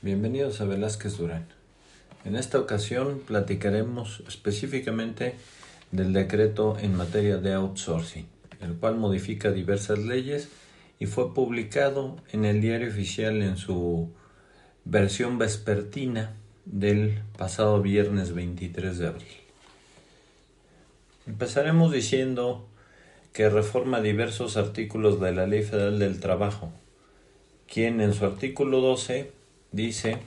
[0.00, 1.46] Bienvenidos a Velázquez Durán.
[2.24, 5.34] En esta ocasión platicaremos específicamente
[5.90, 8.26] del decreto en materia de outsourcing,
[8.62, 10.48] el cual modifica diversas leyes
[10.98, 14.08] y fue publicado en el diario oficial en su
[14.86, 16.32] versión vespertina
[16.64, 19.36] del pasado viernes 23 de abril.
[21.26, 22.66] Empezaremos diciendo
[23.34, 26.72] que reforma diversos artículos de la Ley Federal del Trabajo,
[27.72, 29.30] quien en su artículo 12
[29.72, 30.18] dice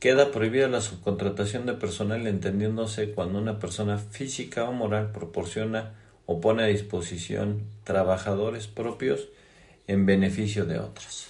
[0.00, 5.94] queda prohibida la subcontratación de personal entendiéndose cuando una persona física o moral proporciona
[6.26, 9.28] o pone a disposición trabajadores propios
[9.86, 11.28] en beneficio de otras.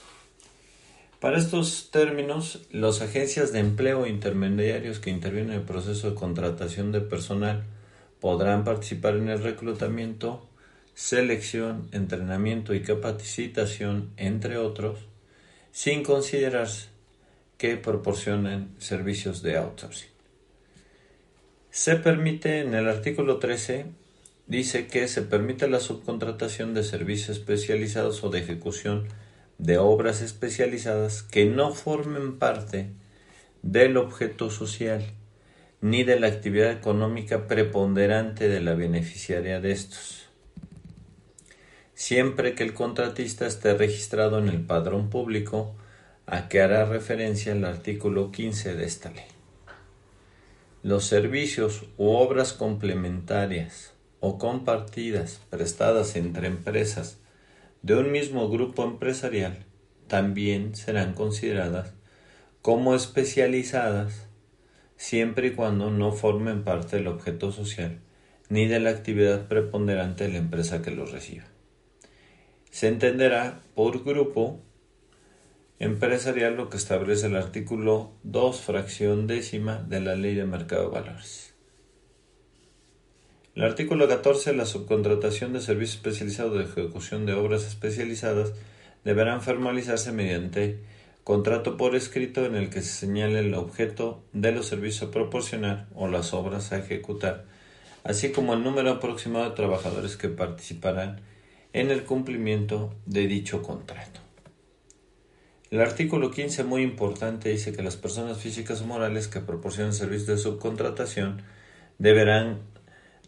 [1.20, 6.90] Para estos términos, las agencias de empleo intermediarios que intervienen en el proceso de contratación
[6.90, 7.62] de personal
[8.20, 10.48] podrán participar en el reclutamiento,
[10.94, 14.98] selección, entrenamiento y capacitación, entre otros,
[15.70, 16.88] sin considerarse
[17.56, 20.10] que proporcionen servicios de outsourcing.
[21.70, 23.86] Se permite en el artículo 13
[24.46, 29.08] dice que se permite la subcontratación de servicios especializados o de ejecución
[29.58, 32.90] de obras especializadas que no formen parte
[33.62, 35.04] del objeto social
[35.80, 40.21] ni de la actividad económica preponderante de la beneficiaria de estos,
[41.94, 45.74] siempre que el contratista esté registrado en el padrón público
[46.26, 49.24] a que hará referencia el artículo 15 de esta ley.
[50.82, 57.18] Los servicios u obras complementarias o compartidas prestadas entre empresas
[57.82, 59.64] de un mismo grupo empresarial
[60.08, 61.92] también serán consideradas
[62.62, 64.26] como especializadas
[64.96, 67.98] siempre y cuando no formen parte del objeto social
[68.48, 71.51] ni de la actividad preponderante de la empresa que los reciba.
[72.72, 74.58] Se entenderá por grupo
[75.78, 81.00] empresarial lo que establece el artículo 2, fracción décima de la Ley de Mercado de
[81.00, 81.52] Valores.
[83.54, 88.54] El artículo 14, la subcontratación de servicios especializados de ejecución de obras especializadas
[89.04, 90.78] deberán formalizarse mediante
[91.24, 95.88] contrato por escrito en el que se señale el objeto de los servicios a proporcionar
[95.94, 97.44] o las obras a ejecutar,
[98.02, 101.20] así como el número aproximado de trabajadores que participarán
[101.72, 104.20] en el cumplimiento de dicho contrato.
[105.70, 110.26] El artículo 15, muy importante, dice que las personas físicas o morales que proporcionan servicios
[110.26, 111.42] de subcontratación
[111.98, 112.60] deberán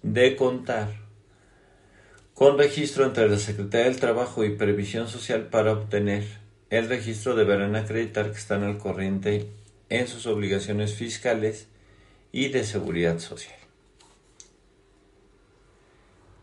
[0.03, 0.89] de contar
[2.35, 6.25] con registro entre la Secretaría del Trabajo y Previsión Social para obtener
[6.71, 9.49] el registro deberán acreditar que están al corriente
[9.89, 11.69] en sus obligaciones fiscales
[12.33, 13.57] y de seguridad social.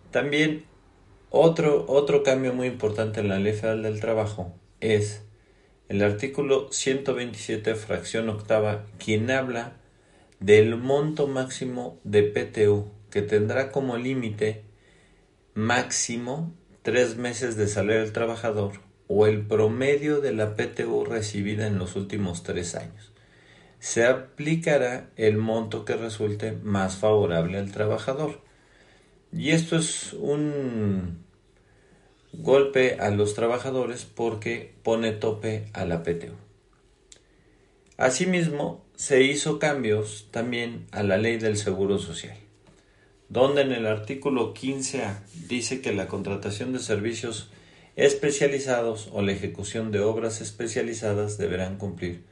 [0.10, 0.64] También
[1.31, 5.24] otro, otro cambio muy importante en la Ley Federal del Trabajo es
[5.90, 9.74] el artículo 127, fracción octava, quien habla
[10.40, 14.64] del monto máximo de PTU, que tendrá como límite
[15.53, 18.74] máximo tres meses de salario del trabajador
[19.08, 23.12] o el promedio de la PTU recibida en los últimos tres años.
[23.80, 28.41] Se aplicará el monto que resulte más favorable al trabajador.
[29.34, 31.24] Y esto es un
[32.34, 36.34] golpe a los trabajadores porque pone tope a la PTU.
[37.97, 42.38] Asimismo, se hizo cambios también a la ley del Seguro Social,
[43.30, 47.50] donde en el artículo 15A dice que la contratación de servicios
[47.96, 52.23] especializados o la ejecución de obras especializadas deberán cumplir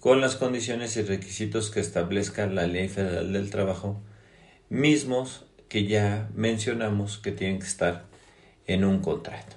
[0.00, 4.00] con las condiciones y requisitos que establezca la Ley Federal del Trabajo,
[4.68, 8.04] mismos que ya mencionamos que tienen que estar
[8.66, 9.56] en un contrato.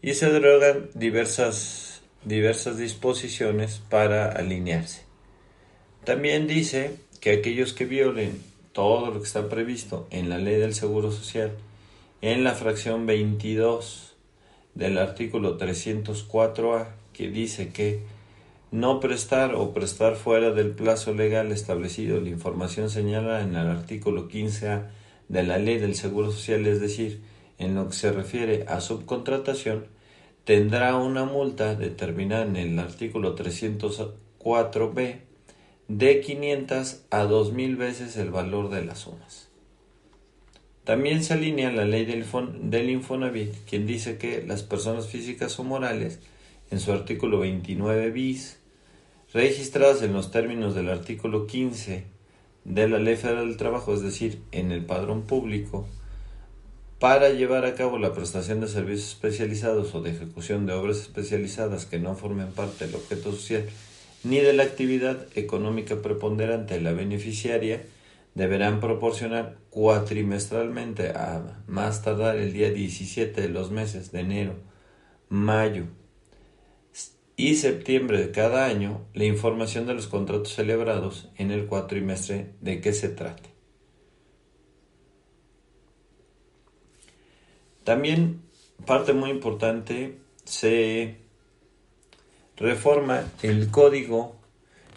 [0.00, 5.02] Y se derogan diversas, diversas disposiciones para alinearse.
[6.04, 8.40] También dice que aquellos que violen
[8.72, 11.52] todo lo que está previsto en la ley del Seguro Social
[12.22, 14.14] en la fracción 22
[14.74, 18.00] del artículo 304A que dice que
[18.70, 24.28] no prestar o prestar fuera del plazo legal establecido la información señalada en el artículo
[24.28, 24.88] 15A
[25.28, 27.20] de la Ley del Seguro Social, es decir,
[27.58, 29.86] en lo que se refiere a subcontratación,
[30.44, 35.20] tendrá una multa determinada en el artículo 304b
[35.88, 39.48] de 500 a 2000 veces el valor de las sumas.
[40.84, 42.24] También se alinea la ley del,
[42.62, 46.20] del Infonavit, quien dice que las personas físicas o morales,
[46.70, 48.59] en su artículo 29 bis,
[49.32, 52.04] registradas en los términos del artículo 15
[52.64, 55.86] de la Ley Federal del Trabajo, es decir, en el padrón público,
[56.98, 61.86] para llevar a cabo la prestación de servicios especializados o de ejecución de obras especializadas
[61.86, 63.64] que no formen parte del objeto social
[64.22, 67.82] ni de la actividad económica preponderante de la beneficiaria,
[68.34, 74.54] deberán proporcionar cuatrimestralmente a más tardar el día 17 de los meses de enero,
[75.30, 75.86] mayo
[77.40, 82.82] y septiembre de cada año la información de los contratos celebrados en el cuatrimestre de
[82.82, 83.48] qué se trate.
[87.82, 88.42] También,
[88.84, 91.16] parte muy importante, se
[92.58, 94.36] reforma el Código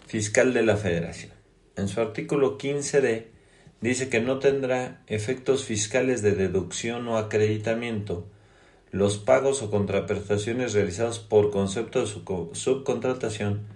[0.06, 1.32] Fiscal de la Federación.
[1.76, 3.24] En su artículo 15d
[3.80, 8.28] dice que no tendrá efectos fiscales de deducción o acreditamiento
[8.94, 12.06] los pagos o contraprestaciones realizados por concepto de
[12.52, 13.66] subcontratación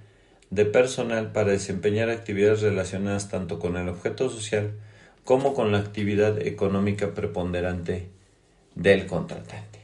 [0.50, 4.74] de personal para desempeñar actividades relacionadas tanto con el objeto social
[5.24, 8.10] como con la actividad económica preponderante
[8.76, 9.80] del contratante.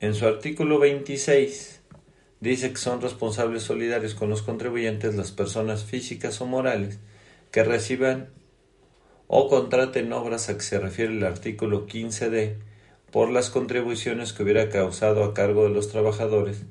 [0.00, 1.80] En su artículo 26
[2.40, 6.98] dice que son responsables solidarios con los contribuyentes las personas físicas o morales
[7.50, 8.28] que reciban
[9.26, 12.56] o contraten obras a que se refiere el artículo 15d
[13.10, 16.62] por las contribuciones que hubiera causado a cargo de los trabajadores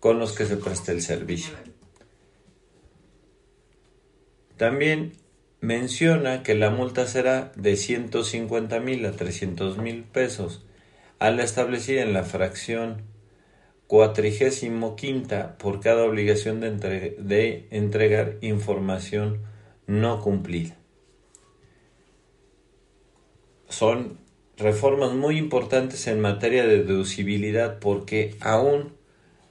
[0.00, 1.54] con los que se preste el servicio.
[4.56, 5.12] También
[5.60, 10.64] menciona que la multa será de 150 mil a 300 mil pesos
[11.18, 13.02] a la establecida en la fracción
[13.86, 19.40] cuatrigésimo quinta por cada obligación de, de entregar información
[19.86, 20.76] no cumplida.
[23.74, 24.18] Son
[24.56, 28.92] reformas muy importantes en materia de deducibilidad porque aún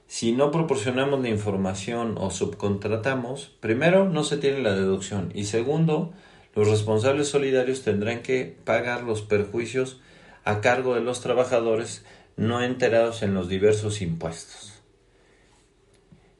[0.06, 6.14] si no proporcionamos la información o subcontratamos, primero no se tiene la deducción y segundo,
[6.54, 10.00] los responsables solidarios tendrán que pagar los perjuicios
[10.44, 12.06] a cargo de los trabajadores
[12.38, 14.72] no enterados en los diversos impuestos.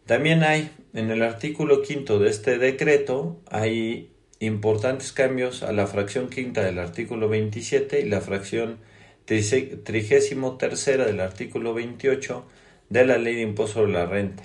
[0.06, 4.13] También hay en el artículo quinto de este decreto hay
[4.44, 8.78] importantes cambios a la fracción quinta del artículo 27 y la fracción
[9.26, 12.44] trigésimo tercera del artículo 28
[12.90, 14.44] de la ley de impuesto sobre la renta.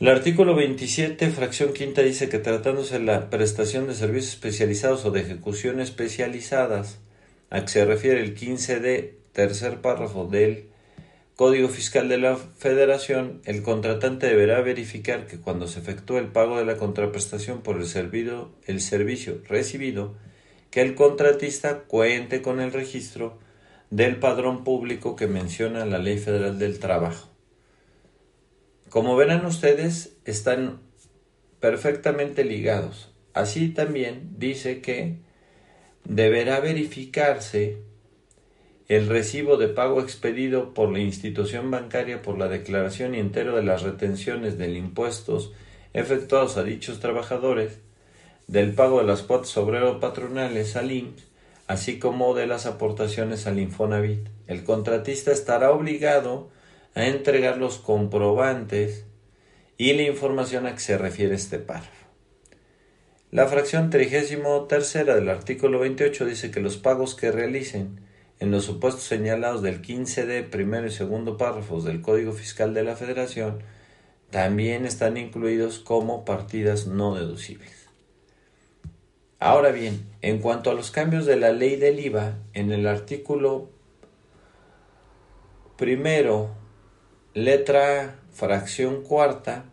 [0.00, 5.10] El artículo 27, fracción quinta, dice que tratándose de la prestación de servicios especializados o
[5.10, 7.00] de ejecución especializadas,
[7.50, 10.69] a que se refiere el 15D, tercer párrafo del
[11.40, 16.58] Código Fiscal de la Federación, el contratante deberá verificar que cuando se efectúe el pago
[16.58, 20.18] de la contraprestación por el, servicio recibido,
[20.70, 23.38] que el contratista cuente con el registro
[23.88, 27.30] del padrón público que menciona la Ley Federal del Trabajo.
[28.90, 30.82] Como verán ustedes, están
[31.58, 33.14] perfectamente ligados.
[33.32, 35.16] Así también dice que
[36.04, 37.78] deberá verificarse
[38.90, 43.62] el recibo de pago expedido por la institución bancaria por la declaración y entero de
[43.62, 45.52] las retenciones de impuestos
[45.92, 47.78] efectuados a dichos trabajadores,
[48.48, 51.24] del pago de las cuotas obrero patronales al IMSS,
[51.68, 54.26] así como de las aportaciones al Infonavit.
[54.48, 56.50] El contratista estará obligado
[56.96, 59.04] a entregar los comprobantes
[59.78, 62.06] y la información a que se refiere este párrafo.
[63.30, 68.09] La fracción trigésimo tercera del artículo 28 dice que los pagos que realicen
[68.40, 72.96] en los supuestos señalados del 15D primero y segundo párrafos del Código Fiscal de la
[72.96, 73.62] Federación
[74.30, 77.88] también están incluidos como partidas no deducibles.
[79.38, 83.70] Ahora bien, en cuanto a los cambios de la ley del IVA, en el artículo
[85.76, 86.50] primero
[87.32, 89.66] Letra fracción cuarta,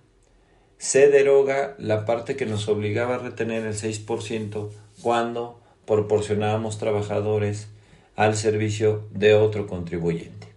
[0.77, 4.69] se deroga la parte que nos obligaba a retener el 6%
[5.01, 7.69] cuando proporcionábamos trabajadores
[8.17, 10.47] al servicio de otro contribuyente.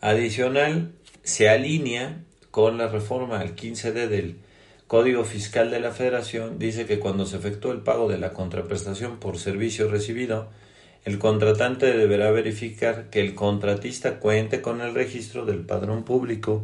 [0.00, 0.92] Adicional,
[1.24, 2.22] se alinea
[2.52, 4.36] con la reforma al 15D del
[4.86, 9.18] Código Fiscal de la Federación, dice que cuando se efectúa el pago de la contraprestación
[9.18, 10.48] por servicio recibido,
[11.04, 16.62] el contratante deberá verificar que el contratista cuente con el registro del padrón público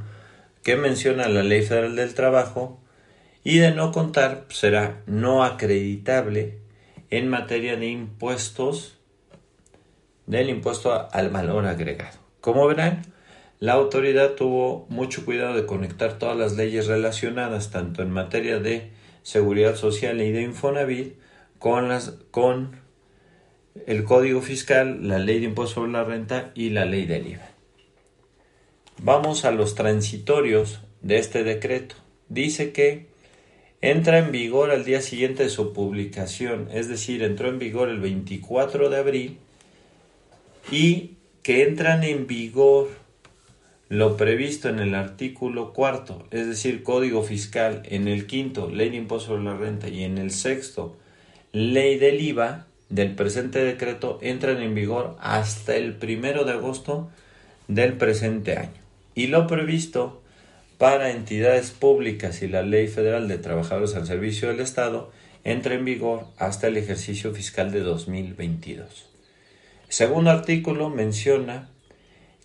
[0.63, 2.81] que menciona la Ley Federal del Trabajo
[3.43, 6.68] y de no contar será no acreditable
[7.11, 8.99] en materia de impuestos
[10.27, 12.19] del impuesto al valor agregado.
[12.41, 13.03] Como verán,
[13.61, 18.91] la autoridad tuvo mucho cuidado de conectar todas las leyes relacionadas, tanto en materia de
[19.23, 21.15] seguridad social y de Infonavit,
[21.59, 22.81] con, las, con
[23.87, 27.49] el Código Fiscal, la Ley de Impuesto sobre la Renta y la Ley del IVA.
[29.03, 31.97] Vamos a los transitorios de este decreto.
[32.29, 33.09] Dice que
[33.81, 38.01] entra en vigor al día siguiente de su publicación, es decir, entró en vigor el
[38.01, 39.39] 24 de abril
[40.71, 42.89] y que entran en vigor
[43.89, 48.97] lo previsto en el artículo cuarto, es decir, Código Fiscal, en el quinto, Ley de
[48.97, 50.97] Impuesto sobre la Renta y en el sexto,
[51.53, 57.09] Ley del IVA del presente decreto, entran en vigor hasta el primero de agosto
[57.67, 58.71] del presente año.
[59.15, 60.21] Y lo previsto
[60.79, 65.11] para entidades públicas y la Ley Federal de Trabajadores al Servicio del Estado
[65.43, 69.11] entra en vigor hasta el ejercicio fiscal de 2022.
[69.89, 71.69] El segundo artículo menciona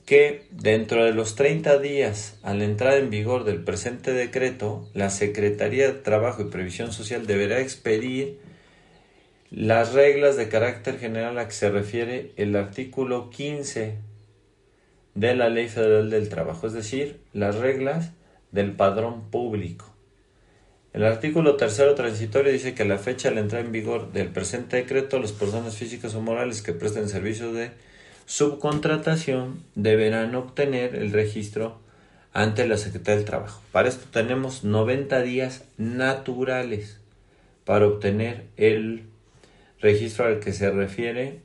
[0.06, 5.12] que dentro de los 30 días a la entrada en vigor del presente decreto, la
[5.12, 8.40] Secretaría de Trabajo y Previsión Social deberá expedir
[9.52, 13.98] las reglas de carácter general a que se refiere el artículo 15
[15.14, 18.12] de la Ley Federal del Trabajo, es decir, las reglas
[18.54, 19.94] del padrón público.
[20.94, 24.30] El artículo tercero transitorio dice que a la fecha de la entrada en vigor del
[24.30, 27.72] presente decreto, las personas físicas o morales que presten servicios de
[28.28, 31.80] subcontratación deberán obtener el registro
[32.32, 33.62] ante la Secretaría del Trabajo.
[33.72, 37.00] Para esto tenemos 90 días naturales
[37.66, 39.04] para obtener el
[39.80, 41.40] registro al que se refiere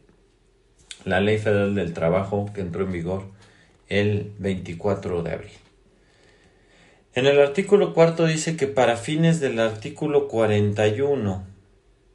[1.05, 3.25] la Ley Federal del Trabajo que entró en vigor
[3.89, 5.68] el 24 de abril.
[7.19, 11.45] En el artículo cuarto dice que para fines del artículo 41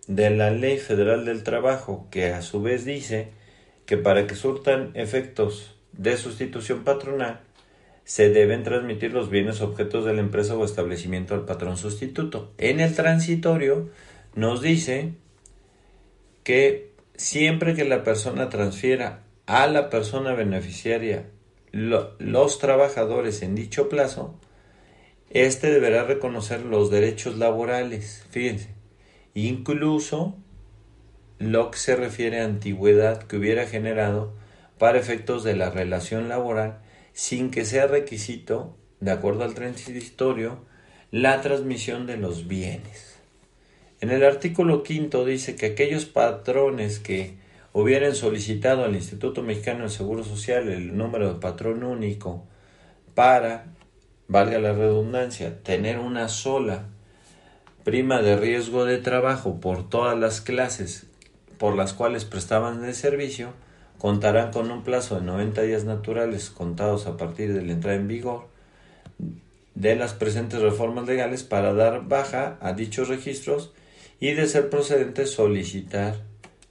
[0.07, 3.27] de la Ley Federal del Trabajo, que a su vez dice
[3.85, 7.41] que para que surtan efectos de sustitución patronal,
[8.05, 12.53] se deben transmitir los bienes objetos de la empresa o establecimiento al patrón sustituto.
[12.57, 13.89] En el transitorio
[14.35, 15.15] nos dice
[16.45, 21.25] que siempre que la persona transfiera a la persona beneficiaria
[21.73, 24.39] los trabajadores en dicho plazo,
[25.33, 28.69] éste deberá reconocer los derechos laborales, fíjense,
[29.33, 30.35] incluso
[31.39, 34.33] lo que se refiere a antigüedad que hubiera generado
[34.77, 36.79] para efectos de la relación laboral
[37.13, 40.65] sin que sea requisito, de acuerdo al transitorio,
[41.11, 43.17] la transmisión de los bienes.
[44.01, 47.37] En el artículo quinto dice que aquellos patrones que
[47.71, 52.43] hubieran solicitado al Instituto Mexicano del Seguro Social el número de patrón único
[53.15, 53.67] para,
[54.33, 56.85] valga la redundancia, tener una sola
[57.83, 61.05] prima de riesgo de trabajo por todas las clases
[61.59, 63.53] por las cuales prestaban el servicio
[63.99, 68.07] contarán con un plazo de 90 días naturales contados a partir de la entrada en
[68.07, 68.47] vigor
[69.75, 73.71] de las presentes reformas legales para dar baja a dichos registros
[74.19, 76.15] y de ser procedente solicitar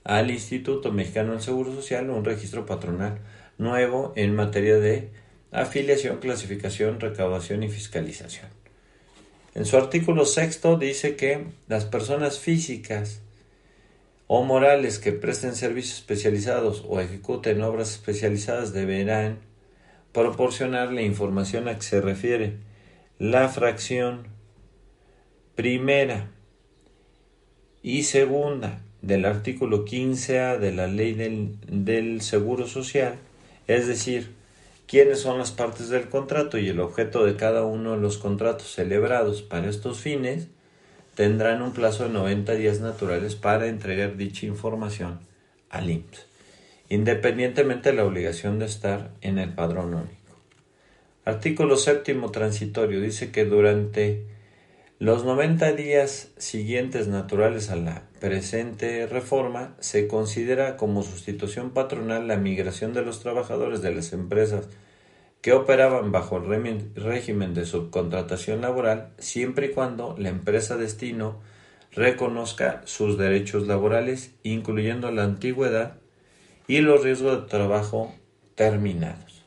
[0.03, 3.19] al Instituto Mexicano del Seguro Social un registro patronal
[3.57, 5.22] nuevo en materia de
[5.53, 8.47] afiliación, clasificación, recaudación y fiscalización.
[9.55, 13.21] En su artículo sexto dice que las personas físicas
[14.27, 19.37] o morales que presten servicios especializados o ejecuten obras especializadas deberán
[20.11, 22.57] proporcionar la información a que se refiere
[23.19, 24.27] la fracción
[25.55, 26.31] primera
[27.83, 33.15] y segunda del artículo 15A de la ley del, del, Seguro Social,
[33.67, 34.31] es decir,
[34.87, 38.71] quiénes son las partes del contrato y el objeto de cada uno de los contratos
[38.73, 40.47] celebrados para estos fines,
[41.15, 45.19] tendrán un plazo de 90 días naturales para entregar dicha información
[45.69, 46.25] al IMSS,
[46.89, 50.23] independientemente de la obligación de estar en el padrón único.
[51.25, 54.25] Artículo séptimo transitorio dice que durante
[55.03, 62.37] los 90 días siguientes naturales a la presente reforma se considera como sustitución patronal la
[62.37, 64.69] migración de los trabajadores de las empresas
[65.41, 71.41] que operaban bajo el régimen de subcontratación laboral siempre y cuando la empresa destino
[71.91, 75.97] reconozca sus derechos laborales, incluyendo la antigüedad
[76.65, 78.15] y los riesgos de trabajo
[78.55, 79.43] terminados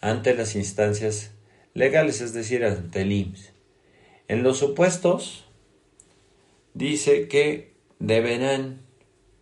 [0.00, 1.30] ante las instancias
[1.74, 3.53] legales, es decir, ante el IMSS.
[4.26, 5.44] En los supuestos
[6.72, 8.80] dice que deberán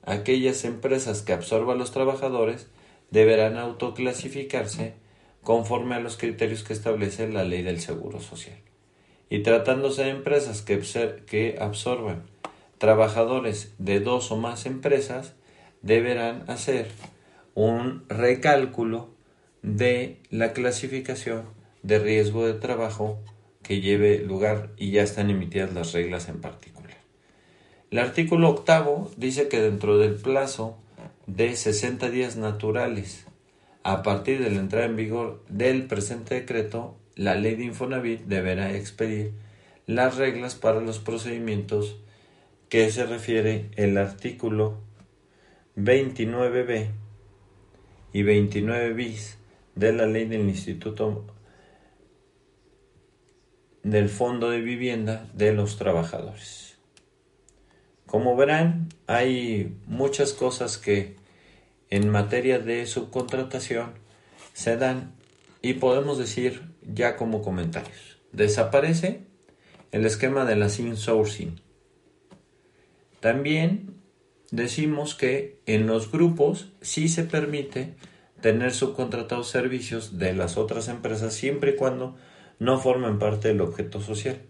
[0.03, 2.67] aquellas empresas que absorban los trabajadores
[3.11, 4.95] deberán autoclasificarse
[5.43, 8.59] conforme a los criterios que establece la ley del Seguro Social.
[9.31, 10.81] Y tratándose de empresas que,
[11.27, 12.25] que absorban
[12.79, 15.35] trabajadores de dos o más empresas
[15.83, 16.89] deberán hacer
[17.55, 19.11] un recálculo
[19.63, 21.45] de la clasificación
[21.83, 23.21] de riesgo de trabajo
[23.63, 26.97] que lleve lugar y ya están emitidas las reglas en particular.
[27.91, 30.79] El artículo octavo dice que dentro del plazo
[31.27, 33.27] de 60 días naturales
[33.85, 38.75] a partir de la entrada en vigor del presente decreto, la ley de Infonavit deberá
[38.75, 39.33] expedir
[39.87, 41.99] las reglas para los procedimientos
[42.69, 44.79] que se refiere el artículo
[45.77, 46.91] 29b
[48.13, 49.39] y 29 bis
[49.75, 51.25] de la ley del Instituto
[53.83, 56.77] del Fondo de Vivienda de los Trabajadores.
[58.07, 61.17] Como verán, hay muchas cosas que
[61.91, 63.93] en materia de subcontratación
[64.53, 65.13] se dan
[65.63, 68.19] y podemos decir ya como comentarios.
[68.33, 69.23] Desaparece
[69.93, 71.61] el esquema de la insourcing.
[73.21, 73.95] También
[74.51, 77.95] decimos que en los grupos sí se permite
[78.41, 82.17] tener subcontratados servicios de las otras empresas siempre y cuando
[82.59, 84.41] no formen parte del objeto social.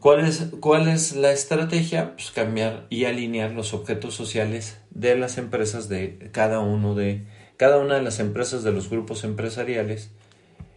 [0.00, 2.14] ¿Cuál es, ¿Cuál es, la estrategia?
[2.14, 7.24] Pues cambiar y alinear los objetos sociales de las empresas de cada uno de
[7.56, 10.12] cada una de las empresas de los grupos empresariales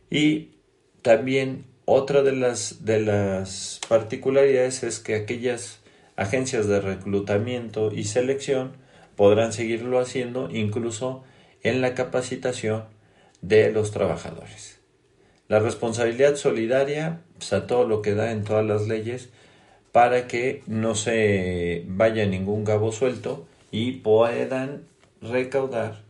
[0.09, 0.55] y
[1.03, 5.81] también otra de las de las particularidades es que aquellas
[6.15, 8.71] agencias de reclutamiento y selección
[9.15, 11.23] podrán seguirlo haciendo incluso
[11.61, 12.85] en la capacitación
[13.41, 14.80] de los trabajadores.
[15.51, 19.31] La responsabilidad solidaria, pues, a todo lo que da en todas las leyes,
[19.91, 24.85] para que no se vaya ningún cabo suelto y puedan
[25.21, 26.03] recaudar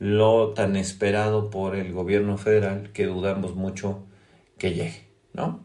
[0.00, 4.02] lo tan esperado por el gobierno federal que dudamos mucho
[4.58, 5.60] que llegue, ¿no?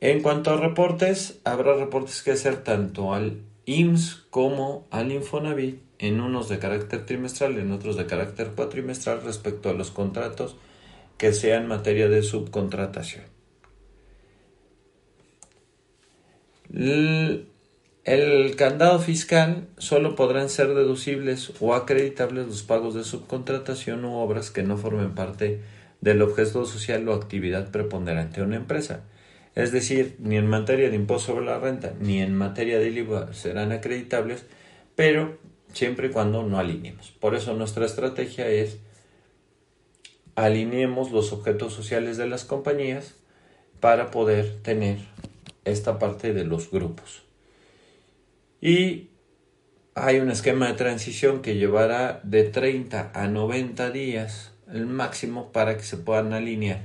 [0.00, 6.20] En cuanto a reportes, habrá reportes que hacer tanto al IMSS como al Infonavit, en
[6.20, 10.54] unos de carácter trimestral, en otros de carácter cuatrimestral respecto a los contratos
[11.20, 13.24] que sean materia de subcontratación.
[16.72, 24.50] El candado fiscal solo podrán ser deducibles o acreditables los pagos de subcontratación u obras
[24.50, 25.60] que no formen parte
[26.00, 29.04] del objeto social o actividad preponderante de una empresa.
[29.54, 33.34] Es decir, ni en materia de impuesto sobre la renta ni en materia de IVA
[33.34, 34.46] serán acreditables,
[34.96, 35.36] pero
[35.74, 37.10] siempre y cuando no alineemos.
[37.10, 38.78] Por eso nuestra estrategia es
[40.34, 43.14] alineemos los objetos sociales de las compañías
[43.80, 44.98] para poder tener
[45.64, 47.22] esta parte de los grupos.
[48.60, 49.08] Y
[49.94, 55.76] hay un esquema de transición que llevará de 30 a 90 días el máximo para
[55.76, 56.82] que se puedan alinear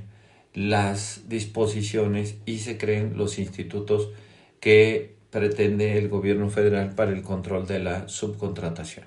[0.54, 4.08] las disposiciones y se creen los institutos
[4.58, 9.04] que pretende el gobierno federal para el control de la subcontratación.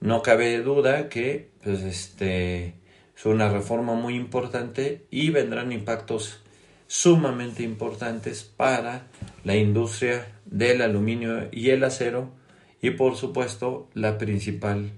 [0.00, 2.74] No cabe duda que pues, este,
[3.18, 6.38] es una reforma muy importante y vendrán impactos
[6.86, 9.08] sumamente importantes para
[9.42, 12.30] la industria del aluminio y el acero
[12.80, 14.92] y por supuesto la principal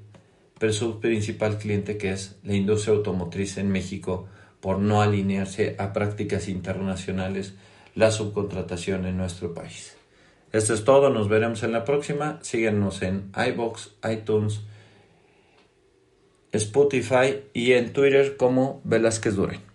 [0.70, 4.28] su principal cliente que es la industria automotriz en México
[4.60, 7.54] por no alinearse a prácticas internacionales
[7.94, 9.96] la subcontratación en nuestro país.
[10.52, 12.38] Esto es todo, nos veremos en la próxima.
[12.42, 14.60] Síguenos en iBox, iTunes,
[16.52, 19.69] Spotify y en Twitter como Velázquez Duren.